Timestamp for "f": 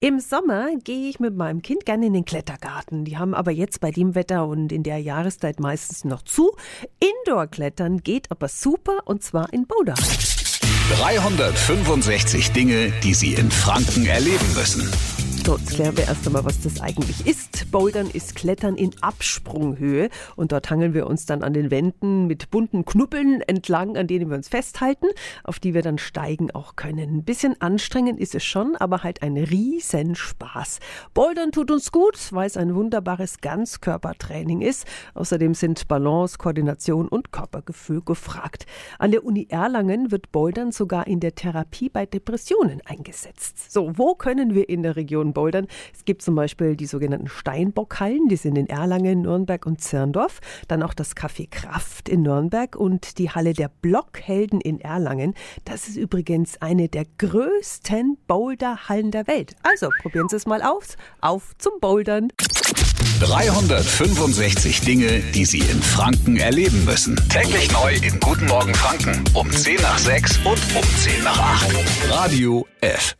72.80-73.16